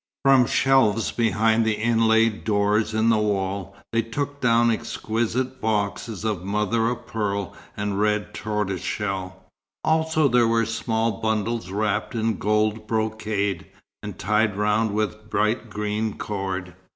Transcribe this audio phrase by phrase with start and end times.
[0.25, 6.43] From shelves behind the inlaid doors in the wall, they took down exquisite boxes of
[6.43, 9.45] mother o' pearl and red tortoiseshell.
[9.83, 13.67] Also there were small bundles wrapped in gold brocade,
[14.01, 16.73] and tied round with bright green cord.